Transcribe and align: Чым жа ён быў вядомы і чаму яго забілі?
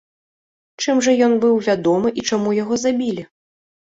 Чым 0.85 1.01
жа 1.07 1.11
ён 1.25 1.35
быў 1.43 1.59
вядомы 1.67 2.09
і 2.21 2.23
чаму 2.31 2.55
яго 2.63 2.79
забілі? 2.85 3.27